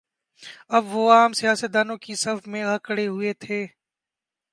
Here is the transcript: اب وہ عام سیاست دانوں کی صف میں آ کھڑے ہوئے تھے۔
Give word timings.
اب 0.69 0.83
وہ 0.91 1.03
عام 1.13 1.31
سیاست 1.33 1.73
دانوں 1.73 1.97
کی 1.97 2.15
صف 2.15 2.47
میں 2.47 2.61
آ 2.63 2.77
کھڑے 2.85 3.07
ہوئے 3.07 3.33
تھے۔ 3.33 3.65